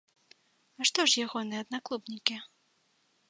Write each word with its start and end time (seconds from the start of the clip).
А 0.79 0.85
што 0.89 1.03
ж 1.11 1.27
ягоныя 1.27 1.59
аднаклубнікі? 1.65 2.37